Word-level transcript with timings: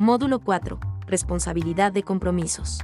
Módulo 0.00 0.38
4. 0.38 0.78
Responsabilidad 1.08 1.90
de 1.90 2.04
compromisos. 2.04 2.78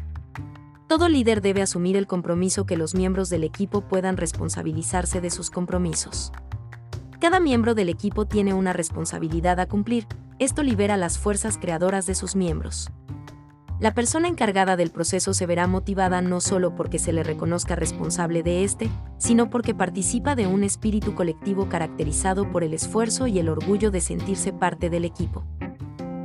Todo 0.89 1.09
líder 1.09 1.43
debe 1.43 1.63
asumir 1.63 1.97
el 1.97 2.09
compromiso 2.09 2.67
que 2.67 2.77
los 2.77 2.97
miembros 2.97 3.31
del 3.31 3.45
equipo 3.45 3.83
puedan 3.83 4.17
responsabilizarse 4.17 5.21
de 5.21 5.31
sus 5.31 5.49
compromisos. 5.49 6.33
Cada 7.21 7.39
miembro 7.39 7.77
del 7.77 7.89
equipo 7.89 8.27
tiene 8.27 8.53
una 8.53 8.73
responsabilidad 8.73 9.61
a 9.61 9.67
cumplir, 9.67 10.09
esto 10.41 10.65
libera 10.65 10.97
las 10.97 11.17
fuerzas 11.17 11.57
creadoras 11.57 12.07
de 12.07 12.17
sus 12.17 12.35
miembros. 12.35 12.91
La 13.79 13.95
persona 13.95 14.27
encargada 14.27 14.75
del 14.77 14.91
proceso 14.91 15.35
se 15.35 15.47
verá 15.47 15.69
motivada 15.69 16.21
no 16.21 16.41
solo 16.41 16.75
porque 16.75 16.99
se 16.99 17.13
le 17.13 17.23
reconozca 17.23 17.77
responsable 17.77 18.43
de 18.43 18.65
este, 18.65 18.91
sino 19.19 19.51
porque 19.51 19.73
participa 19.73 20.35
de 20.35 20.49
un 20.49 20.65
espíritu 20.65 21.15
colectivo 21.15 21.69
caracterizado 21.69 22.51
por 22.51 22.65
el 22.65 22.75
esfuerzo 22.75 23.29
y 23.29 23.39
el 23.39 23.51
orgullo 23.51 23.93
de 23.93 24.01
sentirse 24.01 24.53
parte 24.53 24.91
del 24.91 25.05
equipo. 25.05 25.45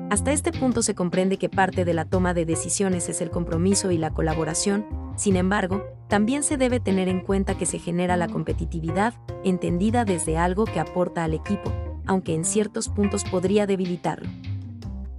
Hasta 0.09 0.31
este 0.31 0.51
punto 0.51 0.81
se 0.81 0.95
comprende 0.95 1.37
que 1.37 1.49
parte 1.49 1.85
de 1.85 1.93
la 1.93 2.03
toma 2.03 2.33
de 2.33 2.43
decisiones 2.43 3.09
es 3.09 3.21
el 3.21 3.29
compromiso 3.29 3.91
y 3.91 3.99
la 3.99 4.09
colaboración, 4.09 4.87
sin 5.15 5.35
embargo, 5.35 5.83
también 6.07 6.41
se 6.41 6.57
debe 6.57 6.79
tener 6.79 7.07
en 7.07 7.19
cuenta 7.19 7.55
que 7.55 7.67
se 7.67 7.77
genera 7.77 8.17
la 8.17 8.27
competitividad, 8.27 9.13
entendida 9.43 10.05
desde 10.05 10.35
algo 10.35 10.65
que 10.65 10.79
aporta 10.79 11.23
al 11.23 11.35
equipo, 11.35 11.71
aunque 12.07 12.33
en 12.33 12.43
ciertos 12.43 12.89
puntos 12.89 13.23
podría 13.23 13.67
debilitarlo. 13.67 14.27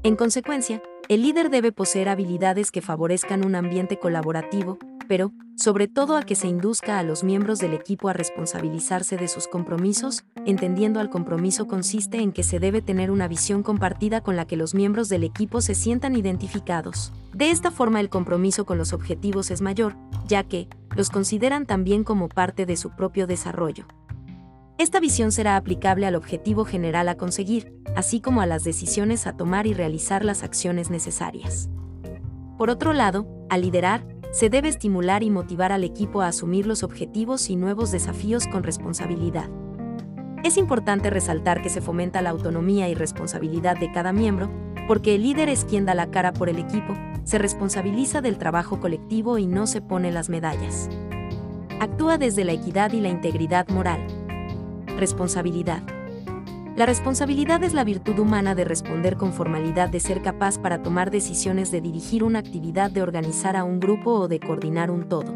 En 0.02 0.16
consecuencia, 0.16 0.82
el 1.08 1.22
líder 1.22 1.50
debe 1.50 1.70
poseer 1.70 2.08
habilidades 2.08 2.72
que 2.72 2.82
favorezcan 2.82 3.44
un 3.44 3.54
ambiente 3.54 4.00
colaborativo, 4.00 4.78
pero, 5.10 5.32
sobre 5.56 5.88
todo 5.88 6.16
a 6.16 6.22
que 6.22 6.36
se 6.36 6.46
induzca 6.46 7.00
a 7.00 7.02
los 7.02 7.24
miembros 7.24 7.58
del 7.58 7.74
equipo 7.74 8.08
a 8.08 8.12
responsabilizarse 8.12 9.16
de 9.16 9.26
sus 9.26 9.48
compromisos, 9.48 10.22
entendiendo 10.46 11.00
al 11.00 11.10
compromiso 11.10 11.66
consiste 11.66 12.18
en 12.18 12.30
que 12.30 12.44
se 12.44 12.60
debe 12.60 12.80
tener 12.80 13.10
una 13.10 13.26
visión 13.26 13.64
compartida 13.64 14.20
con 14.20 14.36
la 14.36 14.46
que 14.46 14.56
los 14.56 14.72
miembros 14.72 15.08
del 15.08 15.24
equipo 15.24 15.62
se 15.62 15.74
sientan 15.74 16.14
identificados. 16.14 17.12
De 17.34 17.50
esta 17.50 17.72
forma 17.72 17.98
el 17.98 18.08
compromiso 18.08 18.64
con 18.64 18.78
los 18.78 18.92
objetivos 18.92 19.50
es 19.50 19.62
mayor, 19.62 19.96
ya 20.28 20.44
que, 20.44 20.68
los 20.94 21.10
consideran 21.10 21.66
también 21.66 22.04
como 22.04 22.28
parte 22.28 22.64
de 22.64 22.76
su 22.76 22.90
propio 22.90 23.26
desarrollo. 23.26 23.86
Esta 24.78 25.00
visión 25.00 25.32
será 25.32 25.56
aplicable 25.56 26.06
al 26.06 26.14
objetivo 26.14 26.64
general 26.64 27.08
a 27.08 27.16
conseguir, 27.16 27.74
así 27.96 28.20
como 28.20 28.42
a 28.42 28.46
las 28.46 28.62
decisiones 28.62 29.26
a 29.26 29.36
tomar 29.36 29.66
y 29.66 29.74
realizar 29.74 30.24
las 30.24 30.44
acciones 30.44 30.88
necesarias. 30.88 31.68
Por 32.56 32.70
otro 32.70 32.92
lado, 32.92 33.26
al 33.48 33.62
liderar, 33.62 34.04
se 34.32 34.48
debe 34.48 34.68
estimular 34.68 35.22
y 35.22 35.30
motivar 35.30 35.72
al 35.72 35.84
equipo 35.84 36.22
a 36.22 36.28
asumir 36.28 36.66
los 36.66 36.82
objetivos 36.82 37.50
y 37.50 37.56
nuevos 37.56 37.90
desafíos 37.90 38.46
con 38.46 38.62
responsabilidad. 38.62 39.48
Es 40.44 40.56
importante 40.56 41.10
resaltar 41.10 41.62
que 41.62 41.68
se 41.68 41.80
fomenta 41.80 42.22
la 42.22 42.30
autonomía 42.30 42.88
y 42.88 42.94
responsabilidad 42.94 43.76
de 43.78 43.92
cada 43.92 44.12
miembro, 44.12 44.50
porque 44.88 45.16
el 45.16 45.22
líder 45.22 45.48
es 45.48 45.64
quien 45.64 45.84
da 45.84 45.94
la 45.94 46.10
cara 46.10 46.32
por 46.32 46.48
el 46.48 46.58
equipo, 46.58 46.94
se 47.24 47.38
responsabiliza 47.38 48.20
del 48.20 48.38
trabajo 48.38 48.80
colectivo 48.80 49.38
y 49.38 49.46
no 49.46 49.66
se 49.66 49.82
pone 49.82 50.10
las 50.10 50.30
medallas. 50.30 50.88
Actúa 51.80 52.18
desde 52.18 52.44
la 52.44 52.52
equidad 52.52 52.92
y 52.92 53.00
la 53.00 53.08
integridad 53.08 53.68
moral. 53.68 54.06
Responsabilidad. 54.96 55.82
La 56.76 56.86
responsabilidad 56.86 57.62
es 57.64 57.74
la 57.74 57.84
virtud 57.84 58.18
humana 58.18 58.54
de 58.54 58.64
responder 58.64 59.16
con 59.16 59.32
formalidad, 59.32 59.88
de 59.88 60.00
ser 60.00 60.22
capaz 60.22 60.58
para 60.58 60.82
tomar 60.82 61.10
decisiones, 61.10 61.70
de 61.70 61.80
dirigir 61.80 62.22
una 62.22 62.38
actividad, 62.38 62.90
de 62.90 63.02
organizar 63.02 63.56
a 63.56 63.64
un 63.64 63.80
grupo 63.80 64.12
o 64.12 64.28
de 64.28 64.38
coordinar 64.38 64.90
un 64.90 65.08
todo. 65.08 65.34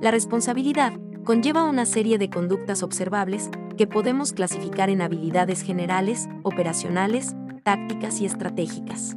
La 0.00 0.10
responsabilidad 0.10 0.92
conlleva 1.24 1.64
una 1.64 1.86
serie 1.86 2.18
de 2.18 2.28
conductas 2.28 2.82
observables 2.82 3.50
que 3.78 3.86
podemos 3.86 4.32
clasificar 4.32 4.90
en 4.90 5.00
habilidades 5.00 5.62
generales, 5.62 6.28
operacionales, 6.42 7.34
tácticas 7.62 8.20
y 8.20 8.26
estratégicas. 8.26 9.16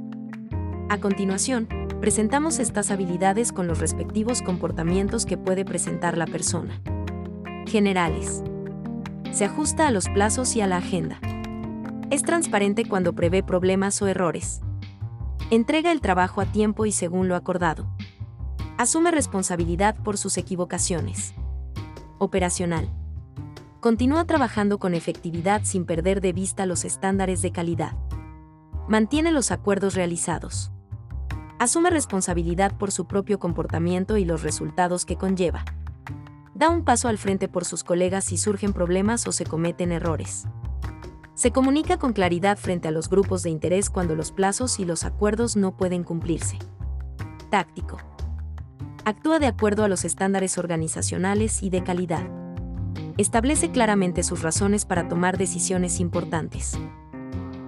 A 0.89 0.97
continuación, 0.97 1.67
presentamos 1.99 2.59
estas 2.59 2.89
habilidades 2.89 3.51
con 3.51 3.67
los 3.67 3.79
respectivos 3.79 4.41
comportamientos 4.41 5.25
que 5.25 5.37
puede 5.37 5.65
presentar 5.65 6.17
la 6.17 6.25
persona. 6.25 6.81
Generales 7.67 8.43
se 9.37 9.45
ajusta 9.45 9.87
a 9.87 9.91
los 9.91 10.09
plazos 10.09 10.55
y 10.55 10.61
a 10.61 10.67
la 10.67 10.77
agenda. 10.77 11.19
Es 12.09 12.23
transparente 12.23 12.85
cuando 12.85 13.13
prevé 13.13 13.43
problemas 13.43 14.01
o 14.01 14.07
errores. 14.07 14.61
Entrega 15.51 15.91
el 15.91 16.01
trabajo 16.01 16.41
a 16.41 16.47
tiempo 16.47 16.87
y 16.87 16.91
según 16.91 17.27
lo 17.27 17.35
acordado. 17.35 17.87
Asume 18.79 19.11
responsabilidad 19.11 19.95
por 20.03 20.17
sus 20.17 20.39
equivocaciones. 20.39 21.35
Operacional. 22.17 22.89
Continúa 23.79 24.25
trabajando 24.25 24.79
con 24.79 24.95
efectividad 24.95 25.61
sin 25.65 25.85
perder 25.85 26.19
de 26.19 26.33
vista 26.33 26.65
los 26.65 26.83
estándares 26.83 27.43
de 27.43 27.51
calidad. 27.51 27.95
Mantiene 28.87 29.31
los 29.31 29.51
acuerdos 29.51 29.93
realizados. 29.93 30.71
Asume 31.59 31.91
responsabilidad 31.91 32.75
por 32.75 32.91
su 32.91 33.05
propio 33.05 33.37
comportamiento 33.37 34.17
y 34.17 34.25
los 34.25 34.41
resultados 34.41 35.05
que 35.05 35.15
conlleva 35.15 35.63
da 36.57 36.71
un 36.71 36.83
paso 36.83 37.07
al 37.07 37.19
frente 37.19 37.47
por 37.47 37.65
sus 37.65 37.83
colegas 37.83 38.25
si 38.25 38.35
surgen 38.35 38.73
problemas 38.73 39.27
o 39.27 39.31
se 39.31 39.45
cometen 39.45 39.91
errores. 39.91 40.47
Se 41.35 41.51
comunica 41.51 41.97
con 41.97 42.13
claridad 42.13 42.57
frente 42.57 42.87
a 42.87 42.91
los 42.91 43.09
grupos 43.09 43.43
de 43.43 43.51
interés 43.51 43.91
cuando 43.91 44.15
los 44.15 44.31
plazos 44.31 44.79
y 44.79 44.85
los 44.85 45.03
acuerdos 45.03 45.55
no 45.55 45.77
pueden 45.77 46.03
cumplirse. 46.03 46.57
Táctico. 47.51 47.97
Actúa 49.05 49.37
de 49.37 49.45
acuerdo 49.45 49.83
a 49.83 49.87
los 49.87 50.03
estándares 50.03 50.57
organizacionales 50.57 51.61
y 51.61 51.69
de 51.69 51.83
calidad. 51.83 52.27
Establece 53.17 53.69
claramente 53.69 54.23
sus 54.23 54.41
razones 54.41 54.85
para 54.85 55.07
tomar 55.07 55.37
decisiones 55.37 55.99
importantes. 55.99 56.79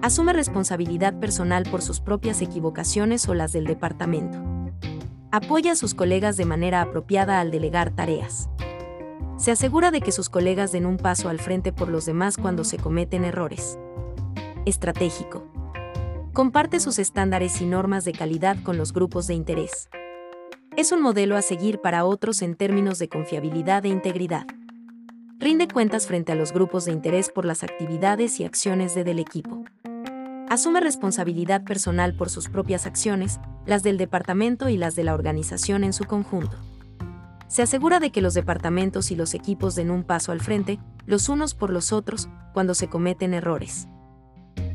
Asume 0.02 0.32
responsabilidad 0.32 1.20
personal 1.20 1.62
por 1.70 1.82
sus 1.82 2.00
propias 2.00 2.42
equivocaciones 2.42 3.28
o 3.28 3.34
las 3.34 3.52
del 3.52 3.66
departamento. 3.66 4.42
Apoya 5.30 5.72
a 5.72 5.76
sus 5.76 5.94
colegas 5.94 6.36
de 6.36 6.44
manera 6.44 6.82
apropiada 6.82 7.38
al 7.38 7.52
delegar 7.52 7.90
tareas 7.90 8.50
se 9.40 9.50
asegura 9.50 9.90
de 9.90 10.02
que 10.02 10.12
sus 10.12 10.28
colegas 10.28 10.70
den 10.70 10.84
un 10.84 10.98
paso 10.98 11.30
al 11.30 11.38
frente 11.38 11.72
por 11.72 11.88
los 11.88 12.04
demás 12.04 12.36
cuando 12.36 12.62
se 12.62 12.76
cometen 12.76 13.24
errores. 13.24 13.78
Estratégico. 14.66 15.46
Comparte 16.34 16.78
sus 16.78 16.98
estándares 16.98 17.60
y 17.62 17.66
normas 17.66 18.04
de 18.04 18.12
calidad 18.12 18.62
con 18.62 18.76
los 18.76 18.92
grupos 18.92 19.26
de 19.26 19.34
interés. 19.34 19.88
Es 20.76 20.92
un 20.92 21.00
modelo 21.00 21.38
a 21.38 21.42
seguir 21.42 21.80
para 21.80 22.04
otros 22.04 22.42
en 22.42 22.54
términos 22.54 22.98
de 22.98 23.08
confiabilidad 23.08 23.86
e 23.86 23.88
integridad. 23.88 24.46
Rinde 25.38 25.68
cuentas 25.68 26.06
frente 26.06 26.32
a 26.32 26.34
los 26.34 26.52
grupos 26.52 26.84
de 26.84 26.92
interés 26.92 27.30
por 27.30 27.46
las 27.46 27.62
actividades 27.62 28.38
y 28.40 28.44
acciones 28.44 28.94
de 28.94 29.04
del 29.04 29.18
equipo. 29.18 29.64
Asume 30.50 30.80
responsabilidad 30.80 31.64
personal 31.64 32.14
por 32.14 32.28
sus 32.28 32.50
propias 32.50 32.84
acciones, 32.84 33.40
las 33.64 33.82
del 33.82 33.96
departamento 33.96 34.68
y 34.68 34.76
las 34.76 34.96
de 34.96 35.04
la 35.04 35.14
organización 35.14 35.82
en 35.82 35.94
su 35.94 36.04
conjunto 36.04 36.58
se 37.50 37.62
asegura 37.62 37.98
de 37.98 38.12
que 38.12 38.22
los 38.22 38.34
departamentos 38.34 39.10
y 39.10 39.16
los 39.16 39.34
equipos 39.34 39.74
den 39.74 39.90
un 39.90 40.04
paso 40.04 40.30
al 40.30 40.40
frente, 40.40 40.78
los 41.04 41.28
unos 41.28 41.54
por 41.54 41.70
los 41.70 41.92
otros, 41.92 42.28
cuando 42.54 42.74
se 42.74 42.88
cometen 42.88 43.34
errores. 43.34 43.88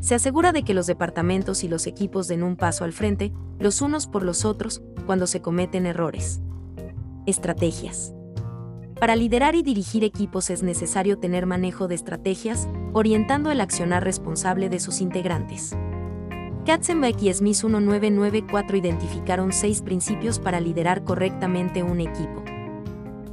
Se 0.01 0.13
asegura 0.13 0.51
de 0.51 0.63
que 0.63 0.73
los 0.73 0.85
departamentos 0.85 1.63
y 1.63 1.69
los 1.69 1.87
equipos 1.87 2.27
den 2.27 2.43
un 2.43 2.57
paso 2.57 2.83
al 2.83 2.91
frente, 2.91 3.31
los 3.59 3.81
unos 3.81 4.07
por 4.07 4.23
los 4.23 4.43
otros, 4.43 4.81
cuando 5.05 5.25
se 5.25 5.41
cometen 5.41 5.85
errores. 5.85 6.41
Estrategias. 7.25 8.13
Para 8.99 9.15
liderar 9.15 9.55
y 9.55 9.63
dirigir 9.63 10.03
equipos 10.03 10.49
es 10.49 10.61
necesario 10.61 11.17
tener 11.17 11.45
manejo 11.45 11.87
de 11.87 11.95
estrategias, 11.95 12.67
orientando 12.91 13.51
el 13.51 13.61
accionar 13.61 14.03
responsable 14.03 14.67
de 14.67 14.81
sus 14.81 14.99
integrantes. 14.99 15.77
Katzenbeck 16.65 17.21
y 17.21 17.33
Smith 17.33 17.63
1994 17.63 18.75
identificaron 18.75 19.53
seis 19.53 19.81
principios 19.81 20.39
para 20.39 20.59
liderar 20.59 21.05
correctamente 21.05 21.81
un 21.81 22.01
equipo. 22.01 22.43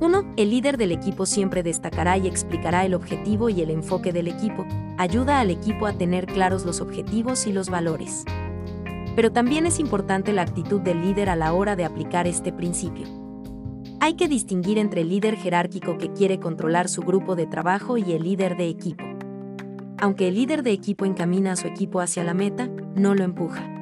1. 0.02 0.34
El 0.36 0.50
líder 0.50 0.78
del 0.78 0.90
equipo 0.90 1.26
siempre 1.26 1.62
destacará 1.62 2.18
y 2.18 2.26
explicará 2.26 2.84
el 2.84 2.94
objetivo 2.94 3.48
y 3.50 3.60
el 3.60 3.70
enfoque 3.70 4.12
del 4.12 4.26
equipo, 4.26 4.66
ayuda 4.98 5.38
al 5.38 5.48
equipo 5.48 5.86
a 5.86 5.92
tener 5.92 6.26
claros 6.26 6.64
los 6.64 6.80
objetivos 6.80 7.46
y 7.46 7.52
los 7.52 7.70
valores. 7.70 8.24
Pero 9.14 9.30
también 9.30 9.64
es 9.64 9.78
importante 9.78 10.32
la 10.32 10.42
actitud 10.42 10.80
del 10.80 11.02
líder 11.02 11.30
a 11.30 11.36
la 11.36 11.52
hora 11.52 11.76
de 11.76 11.84
aplicar 11.84 12.26
este 12.26 12.52
principio. 12.52 13.06
Hay 14.00 14.14
que 14.14 14.26
distinguir 14.26 14.76
entre 14.78 15.02
el 15.02 15.08
líder 15.08 15.36
jerárquico 15.36 15.96
que 15.98 16.12
quiere 16.12 16.40
controlar 16.40 16.88
su 16.88 17.02
grupo 17.02 17.36
de 17.36 17.46
trabajo 17.46 17.96
y 17.96 18.10
el 18.10 18.24
líder 18.24 18.56
de 18.56 18.66
equipo. 18.66 19.04
Aunque 19.98 20.26
el 20.26 20.34
líder 20.34 20.64
de 20.64 20.72
equipo 20.72 21.04
encamina 21.04 21.52
a 21.52 21.56
su 21.56 21.68
equipo 21.68 22.00
hacia 22.00 22.24
la 22.24 22.34
meta, 22.34 22.68
no 22.96 23.14
lo 23.14 23.22
empuja. 23.22 23.72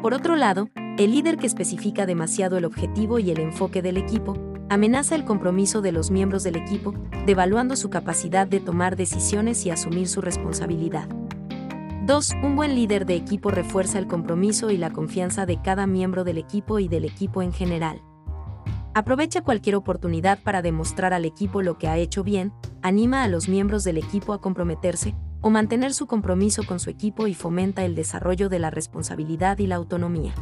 Por 0.00 0.14
otro 0.14 0.36
lado, 0.36 0.70
el 0.96 1.10
líder 1.10 1.36
que 1.36 1.46
especifica 1.46 2.06
demasiado 2.06 2.56
el 2.56 2.64
objetivo 2.64 3.18
y 3.18 3.30
el 3.30 3.40
enfoque 3.40 3.82
del 3.82 3.98
equipo, 3.98 4.53
amenaza 4.68 5.14
el 5.14 5.24
compromiso 5.24 5.82
de 5.82 5.92
los 5.92 6.10
miembros 6.10 6.42
del 6.42 6.56
equipo, 6.56 6.94
devaluando 7.26 7.76
su 7.76 7.90
capacidad 7.90 8.46
de 8.46 8.60
tomar 8.60 8.96
decisiones 8.96 9.64
y 9.66 9.70
asumir 9.70 10.08
su 10.08 10.20
responsabilidad. 10.20 11.08
2. 12.06 12.32
Un 12.42 12.56
buen 12.56 12.74
líder 12.74 13.06
de 13.06 13.14
equipo 13.14 13.50
refuerza 13.50 13.98
el 13.98 14.06
compromiso 14.06 14.70
y 14.70 14.76
la 14.76 14.90
confianza 14.90 15.46
de 15.46 15.60
cada 15.62 15.86
miembro 15.86 16.22
del 16.22 16.38
equipo 16.38 16.78
y 16.78 16.88
del 16.88 17.04
equipo 17.04 17.40
en 17.40 17.52
general. 17.52 18.02
Aprovecha 18.92 19.42
cualquier 19.42 19.74
oportunidad 19.74 20.38
para 20.42 20.62
demostrar 20.62 21.14
al 21.14 21.24
equipo 21.24 21.62
lo 21.62 21.78
que 21.78 21.88
ha 21.88 21.96
hecho 21.96 22.22
bien, 22.22 22.52
anima 22.82 23.24
a 23.24 23.28
los 23.28 23.48
miembros 23.48 23.84
del 23.84 23.98
equipo 23.98 24.32
a 24.34 24.40
comprometerse, 24.40 25.14
o 25.40 25.50
mantener 25.50 25.92
su 25.92 26.06
compromiso 26.06 26.62
con 26.64 26.78
su 26.78 26.90
equipo 26.90 27.26
y 27.26 27.34
fomenta 27.34 27.84
el 27.84 27.94
desarrollo 27.94 28.48
de 28.48 28.58
la 28.58 28.70
responsabilidad 28.70 29.58
y 29.58 29.66
la 29.66 29.76
autonomía. 29.76 30.34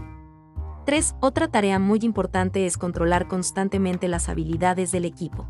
3. 0.84 1.14
Otra 1.20 1.48
tarea 1.48 1.78
muy 1.78 2.00
importante 2.02 2.66
es 2.66 2.76
controlar 2.76 3.28
constantemente 3.28 4.08
las 4.08 4.28
habilidades 4.28 4.90
del 4.90 5.04
equipo. 5.04 5.46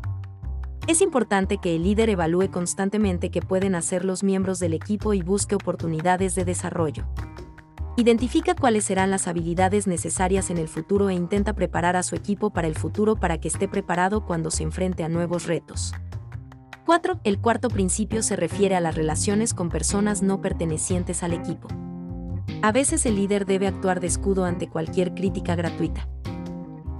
Es 0.87 1.01
importante 1.01 1.57
que 1.57 1.75
el 1.75 1.83
líder 1.83 2.09
evalúe 2.09 2.51
constantemente 2.51 3.31
qué 3.31 3.41
pueden 3.41 3.73
hacer 3.73 4.05
los 4.05 4.23
miembros 4.23 4.59
del 4.59 4.73
equipo 4.73 5.13
y 5.13 5.21
busque 5.21 5.55
oportunidades 5.55 6.35
de 6.35 6.45
desarrollo. 6.45 7.05
Identifica 7.95 8.55
cuáles 8.55 8.85
serán 8.85 9.09
las 9.11 9.27
habilidades 9.27 9.87
necesarias 9.87 10.49
en 10.49 10.57
el 10.57 10.67
futuro 10.67 11.09
e 11.09 11.13
intenta 11.13 11.53
preparar 11.53 11.95
a 11.95 12.03
su 12.03 12.15
equipo 12.15 12.49
para 12.49 12.67
el 12.67 12.75
futuro 12.75 13.15
para 13.15 13.39
que 13.39 13.47
esté 13.47 13.67
preparado 13.67 14.25
cuando 14.25 14.51
se 14.51 14.63
enfrente 14.63 15.03
a 15.03 15.09
nuevos 15.09 15.45
retos. 15.45 15.93
4. 16.85 17.21
El 17.23 17.39
cuarto 17.39 17.69
principio 17.69 18.21
se 18.21 18.35
refiere 18.35 18.75
a 18.75 18.81
las 18.81 18.95
relaciones 18.95 19.53
con 19.53 19.69
personas 19.69 20.21
no 20.21 20.41
pertenecientes 20.41 21.23
al 21.23 21.33
equipo. 21.33 21.69
A 22.63 22.71
veces 22.71 23.05
el 23.05 23.17
líder 23.17 23.45
debe 23.45 23.67
actuar 23.67 23.99
de 23.99 24.07
escudo 24.07 24.45
ante 24.45 24.69
cualquier 24.69 25.13
crítica 25.13 25.53
gratuita. 25.53 26.07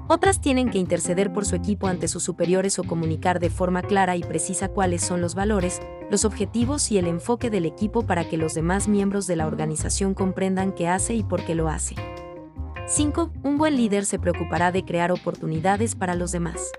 Otras 0.09 0.41
tienen 0.41 0.69
que 0.69 0.77
interceder 0.77 1.31
por 1.31 1.45
su 1.45 1.55
equipo 1.55 1.87
ante 1.87 2.09
sus 2.09 2.21
superiores 2.21 2.79
o 2.79 2.83
comunicar 2.83 3.39
de 3.39 3.49
forma 3.49 3.81
clara 3.81 4.17
y 4.17 4.23
precisa 4.23 4.67
cuáles 4.67 5.03
son 5.03 5.21
los 5.21 5.35
valores, 5.35 5.79
los 6.11 6.25
objetivos 6.25 6.91
y 6.91 6.97
el 6.97 7.07
enfoque 7.07 7.49
del 7.49 7.65
equipo 7.65 8.05
para 8.05 8.27
que 8.27 8.35
los 8.35 8.53
demás 8.53 8.89
miembros 8.89 9.25
de 9.25 9.37
la 9.37 9.47
organización 9.47 10.13
comprendan 10.13 10.73
qué 10.73 10.89
hace 10.89 11.13
y 11.13 11.23
por 11.23 11.45
qué 11.45 11.55
lo 11.55 11.69
hace. 11.69 11.95
5. 12.85 13.31
Un 13.43 13.57
buen 13.57 13.77
líder 13.77 14.05
se 14.05 14.19
preocupará 14.19 14.73
de 14.73 14.83
crear 14.83 15.13
oportunidades 15.13 15.95
para 15.95 16.13
los 16.13 16.33
demás. 16.33 16.73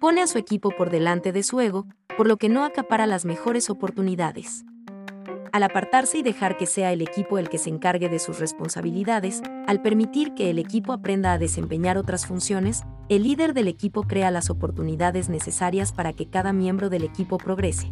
Pone 0.00 0.22
a 0.22 0.26
su 0.26 0.38
equipo 0.38 0.70
por 0.70 0.88
delante 0.88 1.32
de 1.32 1.42
su 1.42 1.60
ego, 1.60 1.86
por 2.16 2.26
lo 2.26 2.38
que 2.38 2.48
no 2.48 2.64
acapara 2.64 3.06
las 3.06 3.26
mejores 3.26 3.68
oportunidades. 3.68 4.64
Al 5.52 5.64
apartarse 5.64 6.18
y 6.18 6.22
dejar 6.22 6.56
que 6.56 6.66
sea 6.66 6.92
el 6.92 7.02
equipo 7.02 7.36
el 7.36 7.48
que 7.48 7.58
se 7.58 7.70
encargue 7.70 8.08
de 8.08 8.20
sus 8.20 8.38
responsabilidades, 8.38 9.42
al 9.66 9.82
permitir 9.82 10.34
que 10.34 10.48
el 10.48 10.60
equipo 10.60 10.92
aprenda 10.92 11.32
a 11.32 11.38
desempeñar 11.38 11.98
otras 11.98 12.24
funciones, 12.24 12.84
el 13.08 13.24
líder 13.24 13.52
del 13.52 13.66
equipo 13.66 14.04
crea 14.04 14.30
las 14.30 14.48
oportunidades 14.48 15.28
necesarias 15.28 15.92
para 15.92 16.12
que 16.12 16.26
cada 16.26 16.52
miembro 16.52 16.88
del 16.88 17.02
equipo 17.02 17.36
progrese. 17.36 17.90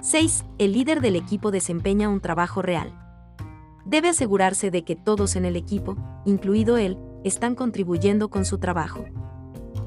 6. 0.00 0.46
El 0.58 0.72
líder 0.72 1.02
del 1.02 1.16
equipo 1.16 1.50
desempeña 1.50 2.08
un 2.08 2.20
trabajo 2.20 2.62
real. 2.62 2.98
Debe 3.84 4.08
asegurarse 4.08 4.70
de 4.70 4.82
que 4.82 4.96
todos 4.96 5.36
en 5.36 5.44
el 5.44 5.56
equipo, 5.56 5.96
incluido 6.24 6.78
él, 6.78 6.96
están 7.22 7.54
contribuyendo 7.54 8.30
con 8.30 8.46
su 8.46 8.58
trabajo. 8.58 9.04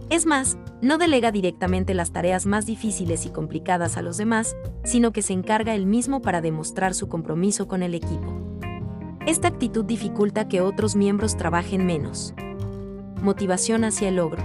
Es 0.09 0.27
más, 0.27 0.57
no 0.81 0.99
delega 0.99 1.31
directamente 1.31 1.95
las 1.95 2.11
tareas 2.11 2.45
más 2.45 2.67
difíciles 2.67 3.25
y 3.25 3.29
complicadas 3.29 3.97
a 3.97 4.03
los 4.03 4.17
demás, 4.17 4.55
sino 4.83 5.11
que 5.11 5.23
se 5.23 5.33
encarga 5.33 5.73
él 5.73 5.87
mismo 5.87 6.21
para 6.21 6.41
demostrar 6.41 6.93
su 6.93 7.09
compromiso 7.09 7.67
con 7.67 7.81
el 7.81 7.95
equipo. 7.95 8.33
Esta 9.25 9.47
actitud 9.47 9.83
dificulta 9.83 10.47
que 10.47 10.61
otros 10.61 10.95
miembros 10.95 11.37
trabajen 11.37 11.87
menos. 11.87 12.35
Motivación 13.23 13.83
hacia 13.83 14.09
el 14.09 14.17
logro. 14.17 14.43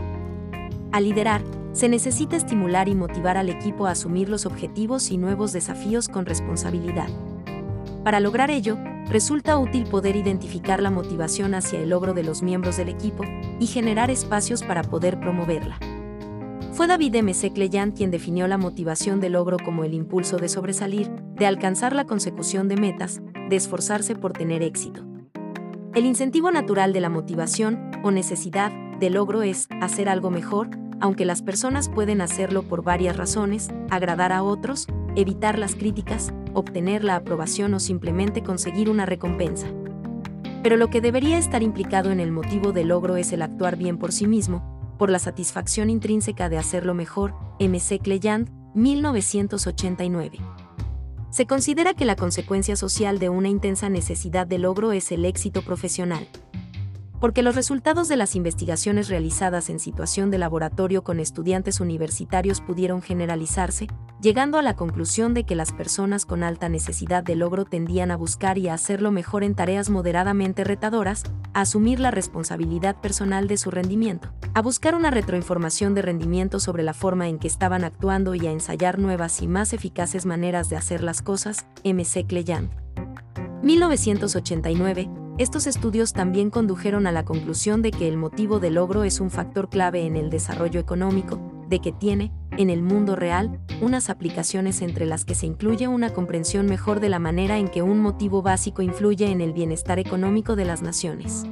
Al 0.92 1.04
liderar, 1.04 1.42
se 1.72 1.90
necesita 1.90 2.36
estimular 2.36 2.88
y 2.88 2.94
motivar 2.94 3.36
al 3.36 3.50
equipo 3.50 3.86
a 3.86 3.90
asumir 3.90 4.30
los 4.30 4.46
objetivos 4.46 5.10
y 5.10 5.18
nuevos 5.18 5.52
desafíos 5.52 6.08
con 6.08 6.24
responsabilidad. 6.24 7.08
Para 8.02 8.18
lograr 8.18 8.50
ello, 8.50 8.78
resulta 9.10 9.58
útil 9.58 9.84
poder 9.84 10.14
identificar 10.14 10.80
la 10.80 10.90
motivación 10.90 11.54
hacia 11.54 11.80
el 11.80 11.90
logro 11.90 12.14
de 12.14 12.22
los 12.22 12.42
miembros 12.42 12.76
del 12.76 12.88
equipo 12.88 13.24
y 13.58 13.66
generar 13.66 14.08
espacios 14.08 14.62
para 14.62 14.82
poder 14.82 15.18
promoverla. 15.18 15.78
Fue 16.72 16.86
David 16.86 17.16
M. 17.16 17.32
Cleyan 17.52 17.90
quien 17.90 18.12
definió 18.12 18.46
la 18.46 18.56
motivación 18.56 19.20
del 19.20 19.32
logro 19.32 19.56
como 19.62 19.82
el 19.82 19.94
impulso 19.94 20.36
de 20.36 20.48
sobresalir, 20.48 21.10
de 21.34 21.46
alcanzar 21.46 21.92
la 21.92 22.06
consecución 22.06 22.68
de 22.68 22.76
metas, 22.76 23.20
de 23.48 23.56
esforzarse 23.56 24.14
por 24.14 24.32
tener 24.32 24.62
éxito. 24.62 25.04
El 25.92 26.06
incentivo 26.06 26.52
natural 26.52 26.92
de 26.92 27.00
la 27.00 27.08
motivación, 27.08 27.90
o 28.04 28.12
necesidad, 28.12 28.70
de 29.00 29.10
logro 29.10 29.42
es 29.42 29.66
hacer 29.80 30.08
algo 30.08 30.30
mejor, 30.30 30.70
aunque 31.00 31.24
las 31.24 31.42
personas 31.42 31.88
pueden 31.88 32.20
hacerlo 32.20 32.62
por 32.62 32.84
varias 32.84 33.16
razones, 33.16 33.70
agradar 33.90 34.32
a 34.32 34.44
otros, 34.44 34.86
evitar 35.16 35.58
las 35.58 35.74
críticas, 35.74 36.32
obtener 36.54 37.04
la 37.04 37.16
aprobación 37.16 37.74
o 37.74 37.80
simplemente 37.80 38.42
conseguir 38.42 38.90
una 38.90 39.06
recompensa. 39.06 39.68
Pero 40.62 40.76
lo 40.76 40.90
que 40.90 41.00
debería 41.00 41.38
estar 41.38 41.62
implicado 41.62 42.10
en 42.10 42.20
el 42.20 42.32
motivo 42.32 42.72
del 42.72 42.88
logro 42.88 43.16
es 43.16 43.32
el 43.32 43.42
actuar 43.42 43.76
bien 43.76 43.98
por 43.98 44.12
sí 44.12 44.26
mismo, 44.26 44.96
por 44.98 45.10
la 45.10 45.18
satisfacción 45.18 45.90
intrínseca 45.90 46.48
de 46.48 46.58
hacerlo 46.58 46.94
mejor, 46.94 47.34
M.C. 47.58 47.98
Cleyant, 47.98 48.50
1989. 48.74 50.38
Se 51.30 51.46
considera 51.46 51.94
que 51.94 52.04
la 52.04 52.16
consecuencia 52.16 52.76
social 52.76 53.18
de 53.18 53.28
una 53.28 53.48
intensa 53.48 53.88
necesidad 53.88 54.46
de 54.46 54.58
logro 54.58 54.92
es 54.92 55.12
el 55.12 55.24
éxito 55.24 55.62
profesional 55.62 56.26
porque 57.20 57.42
los 57.42 57.54
resultados 57.54 58.08
de 58.08 58.16
las 58.16 58.34
investigaciones 58.34 59.08
realizadas 59.08 59.68
en 59.68 59.78
situación 59.78 60.30
de 60.30 60.38
laboratorio 60.38 61.04
con 61.04 61.20
estudiantes 61.20 61.78
universitarios 61.80 62.60
pudieron 62.62 63.02
generalizarse, 63.02 63.88
llegando 64.22 64.58
a 64.58 64.62
la 64.62 64.74
conclusión 64.74 65.34
de 65.34 65.44
que 65.44 65.54
las 65.54 65.72
personas 65.72 66.24
con 66.24 66.42
alta 66.42 66.68
necesidad 66.68 67.22
de 67.22 67.36
logro 67.36 67.66
tendían 67.66 68.10
a 68.10 68.16
buscar 68.16 68.56
y 68.56 68.68
a 68.68 68.74
hacerlo 68.74 69.12
mejor 69.12 69.44
en 69.44 69.54
tareas 69.54 69.90
moderadamente 69.90 70.64
retadoras, 70.64 71.24
a 71.52 71.60
asumir 71.62 72.00
la 72.00 72.10
responsabilidad 72.10 73.00
personal 73.00 73.48
de 73.48 73.58
su 73.58 73.70
rendimiento, 73.70 74.32
a 74.54 74.62
buscar 74.62 74.94
una 74.94 75.10
retroinformación 75.10 75.94
de 75.94 76.02
rendimiento 76.02 76.58
sobre 76.58 76.82
la 76.82 76.94
forma 76.94 77.28
en 77.28 77.38
que 77.38 77.48
estaban 77.48 77.84
actuando 77.84 78.34
y 78.34 78.46
a 78.46 78.50
ensayar 78.50 78.98
nuevas 78.98 79.42
y 79.42 79.46
más 79.46 79.74
eficaces 79.74 80.24
maneras 80.24 80.70
de 80.70 80.76
hacer 80.76 81.02
las 81.02 81.20
cosas, 81.20 81.66
M.C. 81.84 82.24
Cleyant. 82.24 82.70
1989, 83.62 85.10
estos 85.40 85.66
estudios 85.66 86.12
también 86.12 86.50
condujeron 86.50 87.06
a 87.06 87.12
la 87.12 87.24
conclusión 87.24 87.80
de 87.80 87.92
que 87.92 88.08
el 88.08 88.18
motivo 88.18 88.60
de 88.60 88.68
logro 88.68 89.04
es 89.04 89.20
un 89.20 89.30
factor 89.30 89.70
clave 89.70 90.04
en 90.04 90.14
el 90.14 90.28
desarrollo 90.28 90.78
económico, 90.78 91.40
de 91.66 91.80
que 91.80 91.92
tiene, 91.92 92.30
en 92.58 92.68
el 92.68 92.82
mundo 92.82 93.16
real, 93.16 93.58
unas 93.80 94.10
aplicaciones 94.10 94.82
entre 94.82 95.06
las 95.06 95.24
que 95.24 95.34
se 95.34 95.46
incluye 95.46 95.88
una 95.88 96.12
comprensión 96.12 96.66
mejor 96.66 97.00
de 97.00 97.08
la 97.08 97.18
manera 97.18 97.56
en 97.56 97.68
que 97.68 97.80
un 97.80 98.00
motivo 98.00 98.42
básico 98.42 98.82
influye 98.82 99.30
en 99.30 99.40
el 99.40 99.54
bienestar 99.54 99.98
económico 99.98 100.56
de 100.56 100.66
las 100.66 100.82
naciones. 100.82 101.46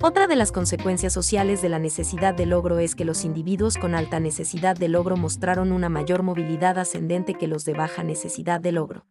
Otra 0.00 0.26
de 0.26 0.36
las 0.36 0.50
consecuencias 0.50 1.12
sociales 1.12 1.60
de 1.60 1.68
la 1.68 1.78
necesidad 1.78 2.32
de 2.32 2.46
logro 2.46 2.78
es 2.78 2.94
que 2.94 3.04
los 3.04 3.26
individuos 3.26 3.76
con 3.76 3.94
alta 3.94 4.20
necesidad 4.20 4.74
de 4.74 4.88
logro 4.88 5.18
mostraron 5.18 5.70
una 5.70 5.90
mayor 5.90 6.22
movilidad 6.22 6.78
ascendente 6.78 7.34
que 7.34 7.46
los 7.46 7.66
de 7.66 7.74
baja 7.74 8.02
necesidad 8.04 8.58
de 8.58 8.72
logro. 8.72 9.04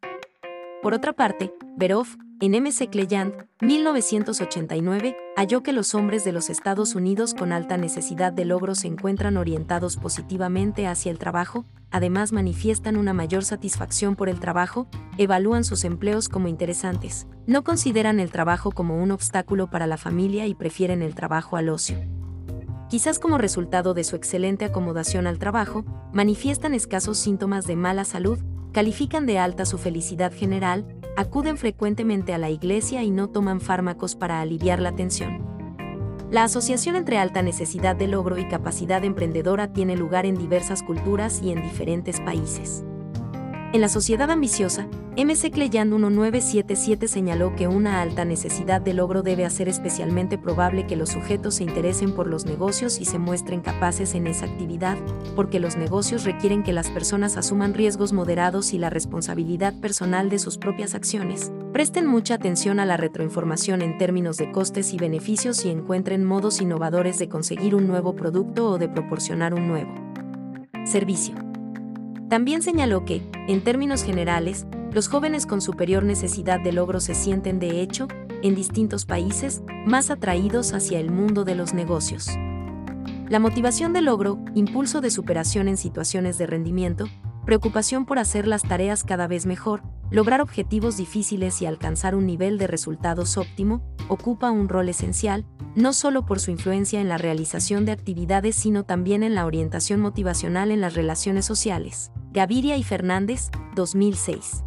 Por 0.86 0.94
otra 0.94 1.13
parte, 1.13 1.51
Berov, 1.75 2.06
en 2.42 2.54
M.C. 2.54 2.89
Cleyant, 2.89 3.34
1989, 3.60 5.18
halló 5.36 5.63
que 5.63 5.74
los 5.74 5.96
hombres 5.96 6.24
de 6.24 6.32
los 6.32 6.51
Estados 6.51 6.94
Unidos 6.94 7.34
con 7.34 7.54
alta 7.54 7.75
necesidad 7.75 8.32
de 8.32 8.46
logro 8.46 8.75
se 8.75 8.86
encuentran 8.86 9.38
orientados 9.38 9.98
positivamente 9.98 10.86
hacia 10.86 11.12
el 11.12 11.18
trabajo, 11.18 11.65
además 11.89 12.34
manifiestan 12.34 12.98
una 12.98 13.13
mayor 13.15 13.44
satisfacción 13.44 14.15
por 14.15 14.30
el 14.30 14.39
trabajo, 14.39 14.88
evalúan 15.18 15.63
sus 15.63 15.86
empleos 15.86 16.30
como 16.30 16.50
interesantes, 16.50 17.25
no 17.48 17.63
consideran 17.63 18.20
el 18.20 18.30
trabajo 18.30 18.70
como 18.70 19.01
un 19.01 19.10
obstáculo 19.10 19.72
para 19.72 19.88
la 19.88 19.98
familia 19.98 20.46
y 20.46 20.54
prefieren 20.54 21.01
el 21.01 21.15
trabajo 21.15 21.58
al 21.58 21.70
ocio. 21.70 21.98
Quizás 22.92 23.18
como 23.18 23.39
resultado 23.39 23.96
de 23.96 24.04
su 24.04 24.15
excelente 24.15 24.65
acomodación 24.65 25.25
al 25.25 25.39
trabajo, 25.39 25.84
manifiestan 26.13 26.75
escasos 26.75 27.18
síntomas 27.18 27.65
de 27.65 27.75
mala 27.75 28.06
salud, 28.06 28.38
califican 28.75 29.25
de 29.25 29.39
alta 29.39 29.63
su 29.63 29.77
felicidad 29.77 30.34
general, 30.34 30.86
acuden 31.15 31.55
frecuentemente 31.55 32.34
a 32.34 32.38
la 32.38 32.50
iglesia 32.50 33.03
y 33.03 33.10
no 33.10 33.29
toman 33.29 33.62
fármacos 33.62 34.17
para 34.17 34.41
aliviar 34.41 34.82
la 34.82 34.94
tensión. 34.94 35.46
La 36.29 36.44
asociación 36.44 36.98
entre 36.98 37.17
alta 37.17 37.41
necesidad 37.41 37.96
de 37.96 38.10
logro 38.10 38.38
y 38.38 38.50
capacidad 38.50 39.01
emprendedora 39.05 39.72
tiene 39.72 39.96
lugar 39.96 40.25
en 40.25 40.36
diversas 40.36 40.84
culturas 40.84 41.41
y 41.41 41.51
en 41.51 41.62
diferentes 41.62 42.20
países. 42.20 42.84
En 43.75 43.82
la 43.82 43.89
sociedad 43.89 44.32
ambiciosa, 44.32 44.88
MC 45.17 45.51
Cleyand 45.51 45.91
1977 45.91 47.10
señaló 47.10 47.58
que 47.58 47.67
una 47.67 48.01
alta 48.01 48.24
necesidad 48.24 48.79
de 48.79 48.94
logro 48.94 49.22
debe 49.22 49.44
hacer 49.44 49.67
especialmente 49.67 50.38
probable 50.38 50.88
que 50.88 50.96
los 50.96 51.10
sujetos 51.10 51.55
se 51.55 51.65
interesen 51.65 52.13
por 52.15 52.27
los 52.27 52.46
negocios 52.46 53.01
y 53.01 53.03
se 53.03 53.20
muestren 53.20 53.60
capaces 53.60 54.15
en 54.15 54.27
esa 54.27 54.46
actividad, 54.46 54.98
porque 55.36 55.60
los 55.60 55.75
negocios 55.75 56.24
requieren 56.24 56.63
que 56.63 56.72
las 56.72 56.89
personas 56.89 57.36
asuman 57.36 57.74
riesgos 57.74 58.13
moderados 58.13 58.72
y 58.72 58.77
la 58.77 58.89
responsabilidad 58.89 59.74
personal 59.82 60.29
de 60.29 60.39
sus 60.39 60.58
propias 60.58 60.96
acciones. 60.96 61.51
Presten 61.74 62.08
mucha 62.08 62.36
atención 62.36 62.79
a 62.79 62.86
la 62.86 62.96
retroinformación 62.96 63.82
en 63.82 63.98
términos 63.98 64.38
de 64.38 64.53
costes 64.53 64.94
y 64.94 64.98
beneficios 64.98 65.65
y 65.65 65.70
encuentren 65.70 66.24
modos 66.24 66.62
innovadores 66.62 67.20
de 67.20 67.27
conseguir 67.27 67.75
un 67.75 67.88
nuevo 67.88 68.15
producto 68.15 68.70
o 68.70 68.77
de 68.77 68.88
proporcionar 68.88 69.53
un 69.53 69.67
nuevo 69.67 69.94
servicio. 70.86 71.45
También 72.36 72.62
señaló 72.62 73.06
que, 73.06 73.22
en 73.48 73.63
términos 73.63 74.04
generales, 74.04 74.68
los 74.92 75.08
jóvenes 75.08 75.46
con 75.46 75.62
superior 75.62 76.04
necesidad 76.04 76.60
de 76.60 76.74
logro 76.74 77.00
se 77.00 77.15
sienten, 77.15 77.60
de 77.60 77.80
hecho, 77.80 78.10
en 78.44 78.56
distintos 78.56 79.06
países, 79.06 79.63
más 79.86 80.12
atraídos 80.12 80.74
hacia 80.74 81.00
el 81.00 81.12
mundo 81.12 81.46
de 81.46 81.56
los 81.56 81.74
negocios. 81.74 82.27
La 83.30 83.39
motivación 83.39 83.94
de 83.94 84.01
logro, 84.01 84.44
impulso 84.54 85.00
de 85.00 85.12
superación 85.12 85.70
en 85.70 85.77
situaciones 85.77 86.38
de 86.38 86.46
rendimiento, 86.46 87.06
preocupación 87.46 88.06
por 88.06 88.20
hacer 88.20 88.48
las 88.48 88.63
tareas 88.63 89.06
cada 89.06 89.27
vez 89.27 89.46
mejor, 89.46 89.82
lograr 90.12 90.42
objetivos 90.42 90.98
difíciles 90.98 91.62
y 91.62 91.65
alcanzar 91.65 92.15
un 92.15 92.25
nivel 92.25 92.58
de 92.58 92.68
resultados 92.68 93.38
óptimo, 93.38 93.82
ocupa 94.10 94.51
un 94.51 94.68
rol 94.68 94.89
esencial, 94.89 95.46
no 95.75 95.94
solo 95.94 96.25
por 96.25 96.42
su 96.42 96.51
influencia 96.51 97.00
en 97.00 97.08
la 97.08 97.18
realización 97.18 97.86
de 97.86 97.94
actividades, 97.94 98.58
sino 98.58 98.84
también 98.84 99.24
en 99.24 99.36
la 99.36 99.46
orientación 99.46 100.01
motivacional 100.01 100.72
en 100.72 100.82
las 100.82 100.96
relaciones 100.96 101.46
sociales. 101.46 102.12
Gaviria 102.36 102.75
y 102.75 102.84
Fernández, 102.84 103.50
2006. 103.75 104.65